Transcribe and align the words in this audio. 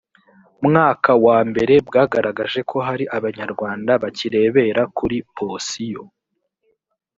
mwaka 0.67 1.11
wa 1.25 1.39
mbere 1.49 1.73
bwagaragaje 1.87 2.59
ko 2.69 2.77
hari 2.87 3.05
abanyarwanda 3.17 3.91
bakirebera 4.03 4.81
kuri 4.97 5.17
posiyo 5.35 6.03